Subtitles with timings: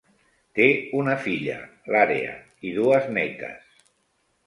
[0.59, 0.65] Té
[1.01, 1.59] una filla,
[1.97, 2.35] l'Area,
[2.71, 3.83] i dues netes.